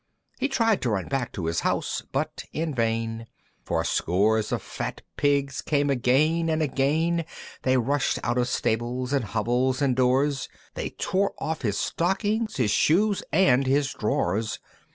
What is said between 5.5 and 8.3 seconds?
came again and again; They rushed